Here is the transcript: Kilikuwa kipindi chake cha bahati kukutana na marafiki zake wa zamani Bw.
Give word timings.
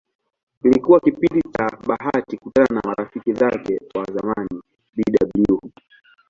Kilikuwa 0.61 0.99
kipindi 0.99 1.41
chake 1.41 1.57
cha 1.81 1.87
bahati 1.87 2.37
kukutana 2.37 2.67
na 2.69 2.81
marafiki 2.85 3.33
zake 3.33 3.79
wa 3.95 4.05
zamani 4.05 4.61
Bw. 5.35 5.57